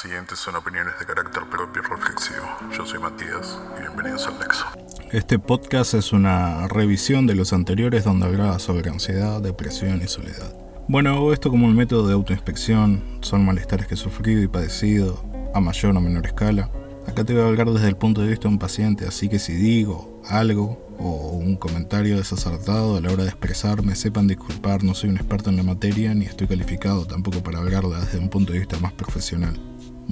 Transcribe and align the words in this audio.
siguientes 0.00 0.38
son 0.38 0.56
opiniones 0.56 0.94
de 0.98 1.04
carácter 1.04 1.42
propio 1.50 1.82
y 1.82 1.86
reflexivo. 1.86 2.46
Yo 2.74 2.86
soy 2.86 2.98
Matías 2.98 3.58
y 3.76 3.82
bienvenidos 3.82 4.26
al 4.26 4.38
Nexo. 4.38 4.64
Este 5.12 5.38
podcast 5.38 5.92
es 5.92 6.14
una 6.14 6.66
revisión 6.68 7.26
de 7.26 7.34
los 7.34 7.52
anteriores 7.52 8.04
donde 8.04 8.24
hablaba 8.24 8.58
sobre 8.60 8.88
ansiedad, 8.88 9.42
depresión 9.42 10.00
y 10.02 10.08
soledad. 10.08 10.56
Bueno, 10.88 11.30
esto 11.34 11.50
como 11.50 11.66
un 11.66 11.76
método 11.76 12.06
de 12.06 12.14
autoinspección, 12.14 13.18
son 13.20 13.44
malestares 13.44 13.88
que 13.88 13.94
he 13.94 13.98
sufrido 13.98 14.42
y 14.42 14.48
padecido, 14.48 15.22
a 15.54 15.60
mayor 15.60 15.94
o 15.94 16.00
menor 16.00 16.24
escala. 16.24 16.70
Acá 17.06 17.24
te 17.24 17.34
voy 17.34 17.42
a 17.42 17.48
hablar 17.48 17.70
desde 17.70 17.88
el 17.88 17.96
punto 17.96 18.22
de 18.22 18.28
vista 18.28 18.48
de 18.48 18.54
un 18.54 18.58
paciente, 18.58 19.06
así 19.06 19.28
que 19.28 19.38
si 19.38 19.52
digo 19.52 20.22
algo 20.26 20.94
o 20.98 21.32
un 21.32 21.56
comentario 21.56 22.16
desacertado 22.16 22.96
a 22.96 23.00
la 23.02 23.12
hora 23.12 23.24
de 23.24 23.30
expresarme, 23.30 23.94
sepan 23.94 24.28
disculpar, 24.28 24.82
no 24.82 24.94
soy 24.94 25.10
un 25.10 25.16
experto 25.16 25.50
en 25.50 25.56
la 25.56 25.62
materia 25.62 26.14
ni 26.14 26.24
estoy 26.24 26.46
calificado 26.46 27.06
tampoco 27.06 27.42
para 27.42 27.58
hablarla 27.58 28.00
desde 28.00 28.18
un 28.18 28.30
punto 28.30 28.54
de 28.54 28.60
vista 28.60 28.78
más 28.78 28.94
profesional. 28.94 29.60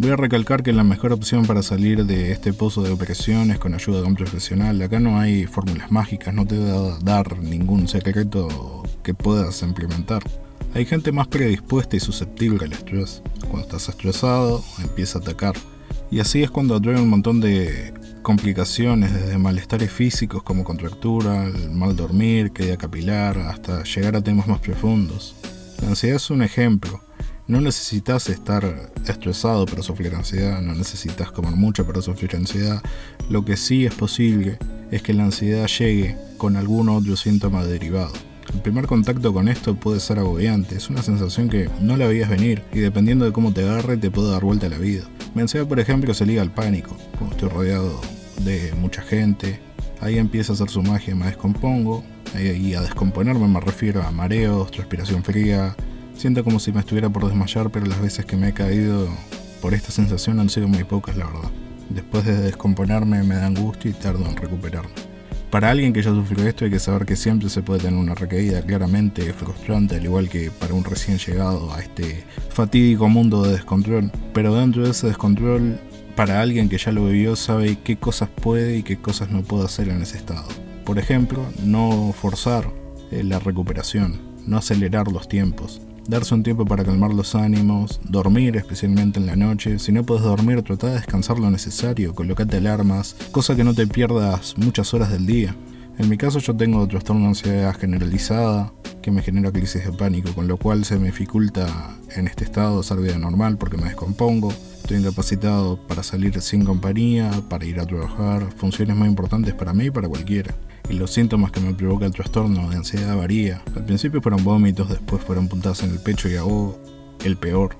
Voy 0.01 0.13
a 0.13 0.17
recalcar 0.17 0.63
que 0.63 0.73
la 0.73 0.85
mejor 0.85 1.13
opción 1.13 1.45
para 1.45 1.61
salir 1.61 2.07
de 2.07 2.31
este 2.31 2.53
pozo 2.53 2.83
de 2.83 2.93
opresión 2.93 3.51
es 3.51 3.59
con 3.59 3.75
ayuda 3.75 4.01
de 4.01 4.07
un 4.07 4.15
profesional. 4.15 4.81
Acá 4.81 5.01
no 5.01 5.19
hay 5.19 5.45
fórmulas 5.47 5.91
mágicas, 5.91 6.33
no 6.33 6.47
te 6.47 6.57
voy 6.57 6.71
a 6.71 6.99
dar 7.03 7.37
ningún 7.41 7.89
secreto 7.89 8.85
que 9.03 9.13
puedas 9.13 9.61
implementar. 9.63 10.23
Hay 10.73 10.87
gente 10.87 11.11
más 11.11 11.27
predispuesta 11.27 11.97
y 11.97 12.01
susceptible 12.01 12.65
al 12.65 12.75
estrés. 12.75 13.25
Cuando 13.41 13.63
estás 13.63 13.89
estresado, 13.89 14.63
empieza 14.81 15.19
a 15.19 15.23
atacar. 15.23 15.57
Y 16.13 16.21
así 16.21 16.45
es 16.45 16.51
cuando 16.53 16.77
atrae 16.77 17.01
un 17.03 17.09
montón 17.09 17.41
de 17.41 17.93
complicaciones, 18.23 19.13
desde 19.13 19.37
malestares 19.37 19.91
físicos 19.91 20.45
como 20.45 20.63
contractura, 20.63 21.45
el 21.47 21.73
mal 21.73 21.97
dormir, 21.97 22.53
caída 22.53 22.77
capilar, 22.77 23.37
hasta 23.37 23.83
llegar 23.83 24.15
a 24.15 24.23
temas 24.23 24.47
más 24.47 24.61
profundos. 24.61 25.35
La 25.83 25.89
ansiedad 25.89 26.19
es 26.19 26.31
un 26.31 26.43
ejemplo. 26.43 27.01
No 27.49 27.63
necesitas 27.63 28.29
estar 28.29 28.93
estresado 29.07 29.65
para 29.65 29.83
sufrir 29.83 30.15
ansiedad, 30.15 30.61
no 30.61 30.75
necesitas 30.75 31.33
comer 31.33 31.53
mucho 31.53 31.87
para 31.87 32.03
sufrir 32.03 32.37
ansiedad. 32.37 32.83
Lo 33.31 33.43
que 33.43 33.57
sí 33.57 33.87
es 33.87 33.95
posible 33.95 34.59
es 34.91 35.01
que 35.01 35.15
la 35.15 35.25
ansiedad 35.25 35.67
llegue 35.67 36.19
con 36.37 36.57
algún 36.57 36.91
otro 36.91 37.17
síntoma 37.17 37.65
derivado. 37.65 38.13
El 38.53 38.61
primer 38.61 38.87
contacto 38.87 39.33
con 39.33 39.49
esto 39.49 39.75
puede 39.75 39.99
ser 39.99 40.19
agobiante, 40.19 40.77
es 40.77 40.91
una 40.91 41.03
sensación 41.03 41.49
que 41.49 41.71
no 41.81 41.97
la 41.97 42.07
veías 42.07 42.29
venir 42.29 42.65
y 42.71 42.81
dependiendo 42.81 43.25
de 43.25 43.33
cómo 43.33 43.51
te 43.55 43.63
agarre 43.63 43.97
te 43.97 44.11
puede 44.11 44.31
dar 44.31 44.45
vuelta 44.45 44.67
a 44.67 44.71
la 44.71 44.79
vida. 44.79 45.05
Mi 45.35 45.41
ansiedad, 45.41 45.67
por 45.67 45.81
ejemplo, 45.81 46.13
se 46.13 46.27
liga 46.27 46.43
al 46.43 46.53
pánico, 46.53 46.99
como 47.19 47.31
estoy 47.31 47.49
rodeado 47.49 47.99
de 48.45 48.75
mucha 48.79 49.01
gente, 49.01 49.59
ahí 50.03 50.19
empieza 50.19 50.53
a 50.53 50.55
hacer 50.55 50.69
su 50.69 50.83
magia, 50.83 51.15
me 51.15 51.25
descompongo, 51.25 52.05
y 52.39 52.75
a 52.75 52.83
descomponerme 52.83 53.49
me 53.49 53.61
refiero 53.61 54.03
a 54.03 54.11
mareos, 54.11 54.71
transpiración 54.71 55.25
fría, 55.25 55.75
Siento 56.19 56.43
como 56.43 56.59
si 56.59 56.73
me 56.73 56.81
estuviera 56.81 57.09
por 57.09 57.25
desmayar, 57.29 57.71
pero 57.71 57.87
las 57.87 58.01
veces 58.01 58.25
que 58.25 58.37
me 58.37 58.49
he 58.49 58.53
caído 58.53 59.09
por 59.63 59.73
esta 59.73 59.93
sensación 59.93 60.41
han 60.41 60.51
sido 60.51 60.67
muy 60.67 60.83
pocas, 60.83 61.17
la 61.17 61.27
verdad. 61.27 61.49
Después 61.91 62.25
de 62.25 62.37
descomponerme 62.41 63.23
me 63.23 63.37
da 63.37 63.47
angustia 63.47 63.93
y 63.93 63.95
tardo 63.95 64.27
en 64.27 64.37
recuperarme. 64.37 64.91
Para 65.49 65.71
alguien 65.71 65.93
que 65.93 66.03
ya 66.03 66.11
sufrió 66.11 66.45
esto 66.45 66.65
hay 66.65 66.73
que 66.73 66.81
saber 66.81 67.07
que 67.07 67.15
siempre 67.15 67.49
se 67.49 67.63
puede 67.63 67.83
tener 67.83 68.01
una 68.01 68.17
recaída 68.17 68.63
claramente 68.63 69.33
frustrante, 69.33 69.95
al 69.95 70.05
igual 70.07 70.29
que 70.29 70.51
para 70.51 70.75
un 70.75 70.83
recién 70.83 71.19
llegado 71.19 71.73
a 71.73 71.79
este 71.79 72.25
fatídico 72.51 73.09
mundo 73.09 73.45
de 73.45 73.53
descontrol. 73.53 74.11
Pero 74.35 74.57
dentro 74.57 74.83
de 74.83 74.91
ese 74.91 75.07
descontrol, 75.07 75.79
para 76.17 76.41
alguien 76.41 76.69
que 76.69 76.79
ya 76.79 76.91
lo 76.91 77.07
vivió 77.07 77.37
sabe 77.37 77.79
qué 77.85 77.97
cosas 77.97 78.29
puede 78.29 78.79
y 78.79 78.83
qué 78.83 78.97
cosas 78.97 79.31
no 79.31 79.43
puede 79.43 79.67
hacer 79.67 79.89
en 79.89 80.03
ese 80.03 80.17
estado. 80.17 80.49
Por 80.85 80.99
ejemplo, 80.99 81.47
no 81.63 82.13
forzar 82.13 82.69
eh, 83.13 83.23
la 83.23 83.39
recuperación, 83.39 84.21
no 84.49 84.59
acelerar 84.59 85.13
los 85.13 85.29
tiempos, 85.29 85.81
darse 86.09 86.35
un 86.35 86.43
tiempo 86.43 86.65
para 86.65 86.85
calmar 86.85 87.13
los 87.13 87.35
ánimos, 87.35 88.01
dormir 88.09 88.57
especialmente 88.57 89.21
en 89.21 89.27
la 89.27 89.37
noche. 89.37 89.79
Si 89.79 89.93
no 89.93 90.05
puedes 90.05 90.25
dormir, 90.25 90.63
trata 90.63 90.89
de 90.89 90.95
descansar 90.95 91.39
lo 91.39 91.51
necesario, 91.51 92.15
colocate 92.15 92.57
alarmas, 92.57 93.15
cosa 93.31 93.55
que 93.55 93.63
no 93.63 93.75
te 93.75 93.87
pierdas 93.87 94.57
muchas 94.57 94.93
horas 94.95 95.13
del 95.13 95.27
día. 95.27 95.55
En 95.99 96.09
mi 96.09 96.17
caso 96.17 96.39
yo 96.39 96.57
tengo 96.57 96.87
trastorno 96.87 97.23
de 97.23 97.29
ansiedad 97.29 97.77
generalizada 97.77 98.73
que 99.03 99.11
me 99.11 99.21
genera 99.21 99.51
crisis 99.51 99.85
de 99.85 99.93
pánico, 99.93 100.33
con 100.33 100.47
lo 100.49 100.57
cual 100.57 100.85
se 100.85 100.99
me 100.99 101.07
dificulta 101.07 101.67
en 102.17 102.29
este 102.29 102.45
estado 102.45 102.81
hacer 102.81 102.99
vida 102.99 103.19
normal 103.19 103.59
porque 103.59 103.77
me 103.77 103.85
descompongo. 103.85 104.51
Estoy 104.51 104.99
incapacitado 104.99 105.77
para 105.87 106.03
salir 106.03 106.41
sin 106.41 106.65
compañía, 106.65 107.31
para 107.51 107.67
ir 107.67 107.81
a 107.81 107.87
trabajar, 107.87 108.49
funciones 108.57 108.97
muy 108.97 109.09
importantes 109.09 109.55
para 109.55 109.75
mí 109.75 109.87
y 109.87 109.91
para 109.91 110.09
cualquiera 110.09 110.55
y 110.89 110.95
los 110.95 111.13
síntomas 111.13 111.53
que 111.53 111.61
me 111.61 111.75
provoca 111.75 112.07
el 112.07 112.13
trastorno 112.13 112.71
de 112.71 112.77
ansiedad 112.77 113.17
varía. 113.17 113.63
Al 113.77 113.85
principio 113.85 114.23
fueron 114.23 114.43
vómitos, 114.43 114.89
después 114.89 115.23
fueron 115.23 115.49
puntadas 115.49 115.83
en 115.83 115.91
el 115.91 115.99
pecho 115.99 116.29
y 116.29 116.37
ahogo, 116.37 116.81
el 117.25 117.37
peor. 117.37 117.77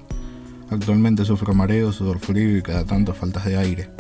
Actualmente 0.71 1.25
sufro 1.25 1.55
mareos, 1.55 1.97
sudor 1.97 2.19
frío 2.19 2.59
y 2.59 2.63
cada 2.63 2.85
tanto 2.85 3.15
faltas 3.15 3.47
de 3.47 3.57
aire. 3.57 3.91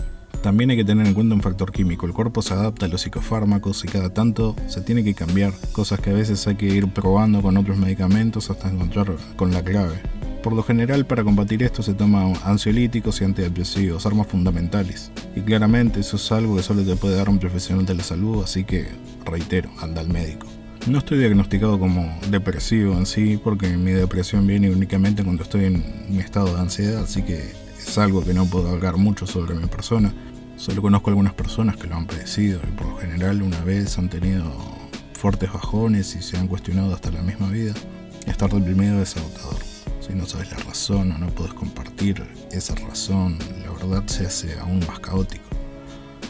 También 0.43 0.71
hay 0.71 0.77
que 0.77 0.85
tener 0.85 1.07
en 1.07 1.15
cuenta 1.15 1.35
un 1.35 1.43
factor 1.43 1.73
químico. 1.73 2.07
El 2.07 2.13
cuerpo 2.13 2.43
se 2.43 2.55
adapta 2.55 2.87
a 2.87 2.89
los 2.89 3.01
psicofármacos 3.03 3.85
y 3.85 3.89
cada 3.89 4.11
tanto 4.11 4.55
se 4.67 4.81
tiene 4.81 5.03
que 5.03 5.15
cambiar, 5.15 5.53
cosas 5.73 6.01
que 6.01 6.11
a 6.11 6.15
veces 6.15 6.47
hay 6.47 6.55
que 6.55 6.67
ir 6.67 6.89
probando 6.93 7.43
con 7.43 7.57
otros 7.57 7.77
medicamentos 7.77 8.51
hasta 8.51 8.71
encontrar 8.71 9.17
con 9.37 9.53
la 9.53 9.63
clave. 9.63 10.01
Por 10.43 10.53
lo 10.53 10.63
general, 10.63 11.05
para 11.05 11.25
combatir 11.25 11.63
esto 11.65 11.83
se 11.83 11.95
toman 11.95 12.35
ansiolíticos 12.45 13.21
y 13.21 13.25
antidepresivos, 13.25 14.07
armas 14.07 14.29
fundamentales. 14.29 15.11
Y 15.35 15.41
claramente 15.41 16.01
eso 16.01 16.17
es 16.17 16.31
algo 16.33 16.57
que 16.57 16.63
solo 16.63 16.85
te 16.85 16.95
puede 16.95 17.17
dar 17.17 17.29
un 17.29 17.41
profesional 17.41 17.85
de 17.85 17.95
la 17.95 18.05
salud, 18.05 18.45
así 18.45 18.63
que 18.63 18.87
reitero, 19.27 19.69
anda 19.81 20.01
al 20.01 20.09
médico. 20.09 20.47
No 20.87 20.99
estoy 20.99 21.19
diagnosticado 21.19 21.79
como 21.79 22.17
depresivo 22.31 22.95
en 22.95 23.05
sí, 23.05 23.39
porque 23.43 23.77
mi 23.77 23.91
depresión 23.91 24.47
viene 24.47 24.71
únicamente 24.71 25.25
cuando 25.25 25.43
estoy 25.43 25.65
en 25.65 25.85
mi 26.09 26.21
estado 26.21 26.55
de 26.55 26.61
ansiedad, 26.61 27.03
así 27.03 27.23
que 27.23 27.68
es 27.79 27.99
algo 27.99 28.25
que 28.25 28.35
no 28.35 28.47
puedo 28.47 28.69
hablar 28.69 28.97
mucho 28.97 29.27
sobre 29.27 29.55
mi 29.55 29.67
persona. 29.67 30.13
Solo 30.57 30.83
conozco 30.83 31.11
algunas 31.11 31.35
personas 31.35 31.77
que 31.77 31.87
lo 31.87 31.97
han 31.97 32.07
padecido 32.07 32.61
y 32.69 32.73
por 32.73 32.87
lo 32.87 32.97
general 32.99 33.43
una 33.43 33.61
vez 33.63 33.99
han 33.99 34.09
tenido 34.09 34.53
fuertes 35.15 35.53
bajones 35.53 36.15
y 36.17 36.23
se 36.23 36.37
han 36.37 36.49
cuestionado 36.49 36.95
hasta 36.95 37.11
la 37.11 37.23
misma 37.23 37.49
vida. 37.51 37.75
Estar 38.27 38.53
deprimido 38.53 39.01
es 39.01 39.17
agotador 39.17 39.69
si 40.09 40.15
no 40.15 40.25
sabes 40.25 40.51
la 40.51 40.57
razón 40.59 41.13
o 41.13 41.19
no 41.19 41.27
puedes 41.29 41.53
compartir 41.53 42.25
esa 42.51 42.75
razón, 42.77 43.39
la 43.63 43.71
verdad 43.73 44.07
se 44.07 44.25
hace 44.25 44.59
aún 44.59 44.81
más 44.87 45.01
caótico. 45.01 45.45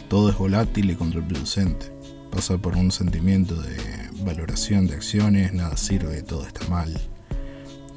Todo 0.09 0.29
es 0.29 0.37
volátil 0.37 0.91
y 0.91 0.95
contraproducente. 0.95 1.89
Pasa 2.29 2.57
por 2.57 2.75
un 2.75 2.91
sentimiento 2.91 3.55
de 3.55 3.77
valoración 4.23 4.85
de 4.85 4.95
acciones, 4.95 5.53
nada 5.53 5.77
sirve, 5.77 6.21
todo 6.23 6.45
está 6.45 6.67
mal. 6.67 6.99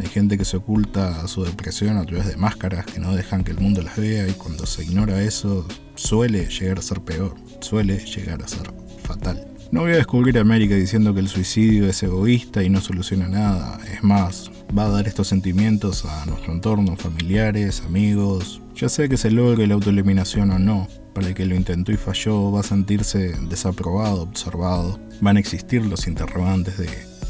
Hay 0.02 0.08
gente 0.08 0.36
que 0.36 0.44
se 0.44 0.56
oculta 0.56 1.22
a 1.22 1.28
su 1.28 1.44
depresión 1.44 1.96
a 1.96 2.04
través 2.04 2.26
de 2.26 2.36
máscaras 2.36 2.84
que 2.86 2.98
no 2.98 3.14
dejan 3.14 3.44
que 3.44 3.52
el 3.52 3.60
mundo 3.60 3.82
las 3.82 3.96
vea 3.96 4.28
y 4.28 4.32
cuando 4.32 4.66
se 4.66 4.82
ignora 4.82 5.22
eso 5.22 5.66
suele 5.94 6.48
llegar 6.48 6.80
a 6.80 6.82
ser 6.82 7.02
peor, 7.02 7.36
suele 7.60 8.04
llegar 8.04 8.42
a 8.42 8.48
ser 8.48 8.72
fatal. 9.04 9.46
No 9.70 9.82
voy 9.82 9.92
a 9.92 9.96
descubrir 9.96 10.38
América 10.38 10.74
diciendo 10.74 11.14
que 11.14 11.20
el 11.20 11.28
suicidio 11.28 11.88
es 11.88 12.02
egoísta 12.02 12.64
y 12.64 12.68
no 12.68 12.80
soluciona 12.80 13.28
nada. 13.28 13.78
Es 13.92 14.02
más, 14.02 14.50
va 14.76 14.86
a 14.86 14.90
dar 14.90 15.06
estos 15.06 15.28
sentimientos 15.28 16.04
a 16.04 16.26
nuestro 16.26 16.52
entorno, 16.52 16.96
familiares, 16.96 17.82
amigos. 17.86 18.60
Ya 18.74 18.88
sea 18.88 19.06
que 19.06 19.16
se 19.16 19.30
logre 19.30 19.68
la 19.68 19.74
autoeliminación 19.74 20.50
o 20.50 20.58
no, 20.58 20.88
para 21.14 21.28
el 21.28 21.34
que 21.34 21.46
lo 21.46 21.54
intentó 21.54 21.92
y 21.92 21.96
falló 21.96 22.50
va 22.50 22.60
a 22.60 22.64
sentirse 22.64 23.36
desaprobado, 23.48 24.22
observado. 24.22 24.98
Van 25.20 25.36
a 25.36 25.40
existir 25.40 25.86
los 25.86 26.08
interrogantes 26.08 26.76
de 26.76 26.88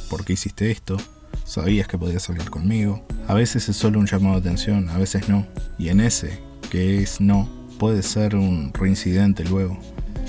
¿por 0.09 0.25
qué 0.25 0.33
hiciste 0.33 0.71
esto? 0.71 0.97
¿Sabías 1.53 1.87
que 1.87 1.99
podías 1.99 2.31
hablar 2.31 2.49
conmigo? 2.49 3.05
A 3.29 3.35
veces 3.35 3.69
es 3.69 3.77
solo 3.77 3.99
un 3.99 4.07
llamado 4.07 4.41
de 4.41 4.49
atención, 4.49 4.89
a 4.89 4.97
veces 4.97 5.29
no. 5.29 5.47
Y 5.77 5.91
en 5.91 6.01
ese, 6.01 6.41
que 6.71 7.03
es 7.03 7.21
no, 7.21 7.47
puede 7.79 8.03
ser 8.03 8.37
un 8.37 8.73
reincidente 8.73 9.45
luego. 9.45 9.79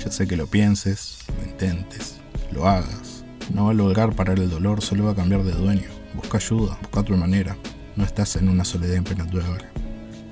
Ya 0.04 0.12
sé 0.12 0.26
que 0.26 0.36
lo 0.36 0.46
pienses, 0.46 1.20
lo 1.38 1.50
intentes, 1.50 2.16
lo 2.52 2.68
hagas. 2.68 3.24
No 3.54 3.64
va 3.64 3.70
a 3.70 3.74
lograr 3.74 4.14
parar 4.14 4.38
el 4.38 4.50
dolor, 4.50 4.82
solo 4.82 5.04
va 5.04 5.12
a 5.12 5.14
cambiar 5.14 5.44
de 5.44 5.52
dueño. 5.52 5.88
Busca 6.12 6.36
ayuda, 6.36 6.76
busca 6.82 7.00
otra 7.00 7.16
manera. 7.16 7.56
No 7.96 8.04
estás 8.04 8.36
en 8.36 8.50
una 8.50 8.66
soledad 8.66 8.96
impenetrable. 8.96 9.64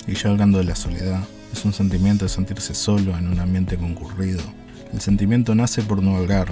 Y 0.07 0.13
ya 0.13 0.29
hablando 0.29 0.59
de 0.59 0.65
la 0.65 0.77
soledad, 0.77 1.25
es 1.55 1.65
un 1.65 1.73
sentimiento 1.73 2.27
de 2.27 2.29
sentirse 2.29 2.75
solo 2.75 3.17
en 3.17 3.29
un 3.29 3.41
ambiente 3.41 3.79
concurrido. 3.79 4.43
El 4.93 5.01
sentimiento 5.01 5.55
nace 5.55 5.81
por 5.81 6.03
no 6.03 6.17
hablar, 6.19 6.49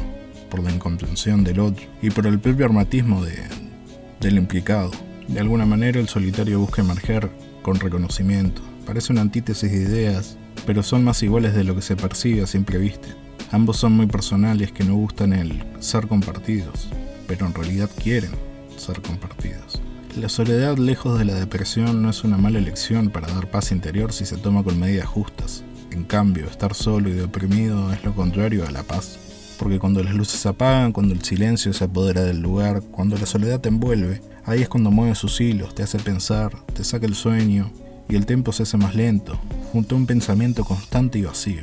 por 0.48 0.62
la 0.62 0.72
incomprensión 0.72 1.44
del 1.44 1.60
otro 1.60 1.84
y 2.00 2.08
por 2.08 2.26
el 2.26 2.40
propio 2.40 2.64
armatismo 2.64 3.22
de, 3.22 3.34
del 4.20 4.36
implicado. 4.36 4.90
De 5.28 5.40
alguna 5.40 5.66
manera 5.66 5.98
el 5.98 6.08
solitario 6.08 6.60
busca 6.60 6.82
emerger 6.82 7.30
con 7.62 7.80
reconocimiento. 7.80 8.62
Parece 8.86 9.12
una 9.12 9.22
antítesis 9.22 9.70
de 9.70 9.78
ideas, 9.78 10.36
pero 10.66 10.82
son 10.82 11.04
más 11.04 11.22
iguales 11.22 11.54
de 11.54 11.64
lo 11.64 11.74
que 11.74 11.82
se 11.82 11.96
percibe 11.96 12.42
a 12.42 12.46
simple 12.46 12.78
vista. 12.78 13.08
Ambos 13.50 13.78
son 13.78 13.92
muy 13.92 14.06
personales 14.06 14.72
que 14.72 14.84
no 14.84 14.94
gustan 14.94 15.32
el 15.32 15.64
ser 15.80 16.06
compartidos, 16.06 16.88
pero 17.26 17.46
en 17.46 17.54
realidad 17.54 17.90
quieren 18.02 18.32
ser 18.76 19.00
compartidos. 19.02 19.80
La 20.16 20.28
soledad 20.28 20.76
lejos 20.76 21.18
de 21.18 21.24
la 21.24 21.34
depresión 21.34 22.02
no 22.02 22.10
es 22.10 22.24
una 22.24 22.36
mala 22.36 22.58
elección 22.58 23.10
para 23.10 23.32
dar 23.32 23.50
paz 23.50 23.70
interior 23.70 24.12
si 24.12 24.26
se 24.26 24.36
toma 24.36 24.64
con 24.64 24.78
medidas 24.78 25.06
justas. 25.06 25.64
En 25.92 26.04
cambio, 26.04 26.46
estar 26.46 26.74
solo 26.74 27.08
y 27.08 27.12
deprimido 27.12 27.92
es 27.92 28.04
lo 28.04 28.14
contrario 28.14 28.66
a 28.66 28.70
la 28.70 28.82
paz. 28.82 29.29
Porque 29.60 29.78
cuando 29.78 30.02
las 30.02 30.14
luces 30.14 30.40
se 30.40 30.48
apagan, 30.48 30.90
cuando 30.90 31.12
el 31.12 31.22
silencio 31.22 31.74
se 31.74 31.84
apodera 31.84 32.22
del 32.22 32.40
lugar, 32.40 32.80
cuando 32.90 33.18
la 33.18 33.26
soledad 33.26 33.60
te 33.60 33.68
envuelve, 33.68 34.22
ahí 34.46 34.62
es 34.62 34.70
cuando 34.70 34.90
mueve 34.90 35.14
sus 35.14 35.38
hilos, 35.38 35.74
te 35.74 35.82
hace 35.82 35.98
pensar, 35.98 36.50
te 36.72 36.82
saca 36.82 37.04
el 37.04 37.14
sueño 37.14 37.70
y 38.08 38.16
el 38.16 38.24
tiempo 38.24 38.52
se 38.52 38.62
hace 38.62 38.78
más 38.78 38.94
lento, 38.94 39.38
junto 39.70 39.94
a 39.94 39.98
un 39.98 40.06
pensamiento 40.06 40.64
constante 40.64 41.18
y 41.18 41.24
vacío. 41.24 41.60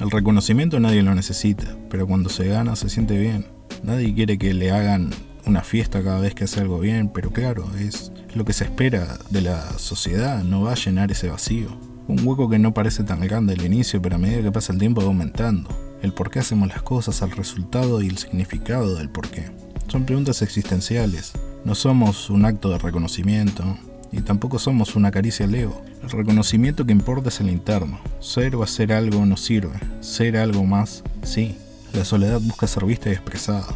El 0.00 0.10
reconocimiento 0.10 0.80
nadie 0.80 1.02
lo 1.02 1.14
necesita, 1.14 1.76
pero 1.90 2.06
cuando 2.06 2.30
se 2.30 2.46
gana 2.46 2.76
se 2.76 2.88
siente 2.88 3.18
bien. 3.18 3.44
Nadie 3.82 4.14
quiere 4.14 4.38
que 4.38 4.54
le 4.54 4.70
hagan 4.70 5.10
una 5.44 5.60
fiesta 5.60 6.02
cada 6.02 6.20
vez 6.20 6.34
que 6.34 6.44
hace 6.44 6.60
algo 6.60 6.80
bien, 6.80 7.10
pero 7.10 7.30
claro, 7.30 7.66
es 7.78 8.10
lo 8.34 8.46
que 8.46 8.54
se 8.54 8.64
espera 8.64 9.18
de 9.28 9.42
la 9.42 9.78
sociedad, 9.78 10.42
no 10.42 10.62
va 10.62 10.72
a 10.72 10.76
llenar 10.76 11.12
ese 11.12 11.28
vacío. 11.28 11.68
Un 12.08 12.26
hueco 12.26 12.48
que 12.48 12.58
no 12.58 12.72
parece 12.72 13.04
tan 13.04 13.20
grande 13.20 13.52
al 13.52 13.66
inicio, 13.66 14.00
pero 14.00 14.16
a 14.16 14.18
medida 14.18 14.40
que 14.40 14.50
pasa 14.50 14.72
el 14.72 14.78
tiempo 14.78 15.02
va 15.02 15.08
aumentando. 15.08 15.83
El 16.04 16.12
por 16.12 16.30
qué 16.30 16.40
hacemos 16.40 16.68
las 16.68 16.82
cosas, 16.82 17.22
el 17.22 17.30
resultado 17.30 18.02
y 18.02 18.08
el 18.08 18.18
significado 18.18 18.94
del 18.94 19.08
por 19.08 19.30
qué. 19.30 19.50
Son 19.88 20.04
preguntas 20.04 20.42
existenciales. 20.42 21.32
No 21.64 21.74
somos 21.74 22.28
un 22.28 22.44
acto 22.44 22.68
de 22.68 22.76
reconocimiento 22.76 23.64
y 24.12 24.20
tampoco 24.20 24.58
somos 24.58 24.96
una 24.96 25.10
caricia 25.10 25.46
al 25.46 25.54
ego. 25.54 25.82
El 26.02 26.10
reconocimiento 26.10 26.84
que 26.84 26.92
importa 26.92 27.30
es 27.30 27.40
el 27.40 27.48
interno. 27.48 27.98
Ser 28.20 28.54
o 28.54 28.62
hacer 28.62 28.92
algo 28.92 29.24
no 29.24 29.38
sirve. 29.38 29.80
Ser 30.00 30.36
algo 30.36 30.66
más, 30.66 31.02
sí. 31.22 31.56
La 31.94 32.04
soledad 32.04 32.38
busca 32.38 32.66
ser 32.66 32.84
vista 32.84 33.08
y 33.08 33.12
expresada. 33.12 33.68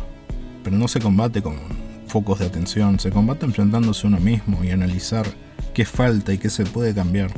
Pero 0.63 0.77
no 0.77 0.87
se 0.87 1.01
combate 1.01 1.41
con 1.41 1.57
focos 2.09 2.41
de 2.41 2.47
atención, 2.47 3.01
se 3.01 3.11
combate 3.11 3.47
enfrentándose 3.47 4.07
a 4.07 4.09
uno 4.09 4.21
mismo 4.21 4.63
y 4.63 4.71
analizar 4.71 5.27
qué 5.73 5.87
falta 5.87 6.35
y 6.35 6.37
qué 6.37 6.51
se 6.51 6.67
puede 6.67 6.95
cambiar. 6.95 7.31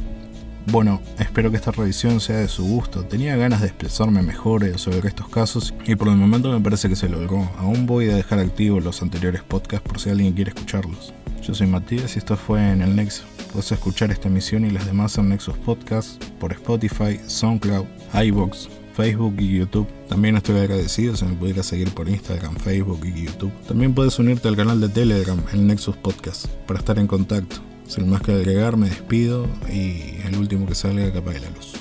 Bueno, 0.67 1.01
espero 1.19 1.51
que 1.51 1.57
esta 1.57 1.73
revisión 1.73 2.21
sea 2.21 2.39
de 2.39 2.49
su 2.49 2.65
gusto. 2.65 3.05
Tenía 3.05 3.37
ganas 3.37 3.61
de 3.61 3.69
expresarme 3.69 4.23
mejor 4.23 4.79
sobre 4.79 5.09
estos 5.09 5.29
casos 5.29 5.75
y 5.87 5.97
por 5.97 6.09
el 6.09 6.17
momento 6.17 6.53
me 6.53 6.61
parece 6.61 6.89
que 6.89 6.97
se 6.97 7.09
logró. 7.09 7.51
Aún 7.59 7.87
voy 7.87 8.09
a 8.11 8.15
dejar 8.15 8.39
activos 8.39 8.85
los 8.85 9.03
anteriores 9.03 9.43
podcasts 9.43 9.89
por 9.89 9.99
si 9.99 10.11
alguien 10.11 10.33
quiere 10.33 10.51
escucharlos. 10.51 11.13
Yo 11.43 11.55
soy 11.55 11.67
Matías 11.67 12.15
y 12.15 12.19
esto 12.19 12.37
fue 12.37 12.71
en 12.71 12.83
el 12.83 12.95
Nexo. 12.95 13.25
Puedes 13.53 13.73
escuchar 13.73 14.11
esta 14.11 14.29
emisión 14.29 14.65
y 14.65 14.71
las 14.71 14.87
demás 14.87 15.19
en 15.19 15.31
Nexus 15.31 15.57
Podcasts 15.59 16.19
por 16.39 16.53
Spotify, 16.53 17.19
SoundCloud, 17.27 17.87
iBox, 18.23 18.69
Facebook 18.95 19.35
y 19.39 19.59
YouTube. 19.59 19.89
También 20.09 20.37
estoy 20.37 20.59
agradecido 20.59 21.17
si 21.17 21.25
me 21.25 21.35
pudieras 21.35 21.67
seguir 21.67 21.91
por 21.93 22.09
Instagram, 22.09 22.57
Facebook 22.57 23.01
y 23.05 23.25
YouTube. 23.25 23.53
También 23.67 23.95
puedes 23.95 24.19
unirte 24.19 24.47
al 24.47 24.57
canal 24.57 24.81
de 24.81 24.89
Telegram, 24.89 25.43
el 25.53 25.67
Nexus 25.67 25.97
Podcast, 25.97 26.47
para 26.67 26.79
estar 26.79 26.99
en 26.99 27.07
contacto. 27.07 27.70
Sin 27.91 28.09
más 28.09 28.23
que 28.23 28.31
agregar, 28.31 28.77
me 28.77 28.89
despido 28.89 29.49
y 29.69 30.21
el 30.25 30.37
último 30.37 30.65
que 30.65 30.77
salga 30.77 31.11
que 31.11 31.19
apague 31.19 31.41
la 31.41 31.51
luz. 31.51 31.73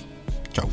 Chao. 0.52 0.68